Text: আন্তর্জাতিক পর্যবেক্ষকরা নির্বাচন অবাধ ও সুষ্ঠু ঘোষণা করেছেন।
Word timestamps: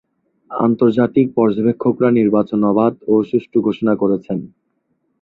আন্তর্জাতিক 0.51 1.27
পর্যবেক্ষকরা 1.35 2.09
নির্বাচন 2.11 2.59
অবাধ 2.63 2.93
ও 3.07 3.15
সুষ্ঠু 3.29 3.57
ঘোষণা 3.61 3.93
করেছেন। 3.95 4.37